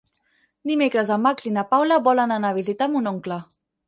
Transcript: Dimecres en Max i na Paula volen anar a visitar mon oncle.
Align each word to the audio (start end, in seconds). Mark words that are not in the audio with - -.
Dimecres 0.69 1.11
en 1.15 1.21
Max 1.25 1.45
i 1.49 1.53
na 1.57 1.63
Paula 1.73 1.99
volen 2.07 2.33
anar 2.37 2.51
a 2.55 2.57
visitar 2.57 2.89
mon 2.95 3.11
oncle. 3.13 3.39